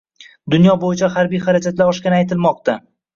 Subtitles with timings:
[0.53, 2.77] Dunyo bo‘yicha harbiy xarajatlar oshgani aytilmoqda